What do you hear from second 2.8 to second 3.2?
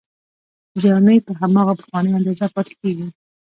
کیږي.